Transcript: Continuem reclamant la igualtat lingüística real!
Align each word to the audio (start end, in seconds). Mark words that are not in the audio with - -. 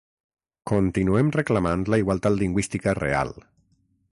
Continuem 0.69 1.29
reclamant 1.35 1.83
la 1.95 1.99
igualtat 2.05 2.39
lingüística 2.41 2.99
real! 3.01 3.35